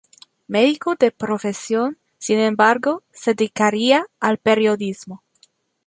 [0.47, 5.21] Medico de profesión, sin embargo, se dedicaría al periodismo.